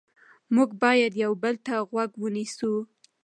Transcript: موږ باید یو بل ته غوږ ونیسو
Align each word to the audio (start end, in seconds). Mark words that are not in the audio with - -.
موږ 0.55 0.69
باید 0.83 1.13
یو 1.23 1.31
بل 1.43 1.55
ته 1.65 1.73
غوږ 1.89 2.11
ونیسو 2.21 2.71